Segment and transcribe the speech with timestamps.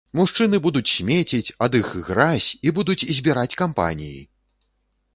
[0.19, 4.21] Мужчыны будуць смеціць, ад іх гразь, і будуць збіраць кампаніі!